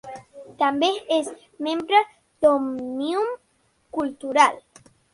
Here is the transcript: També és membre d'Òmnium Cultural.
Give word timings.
També 0.61 0.89
és 1.17 1.29
membre 1.69 2.01
d'Òmnium 2.47 3.33
Cultural. 3.99 4.63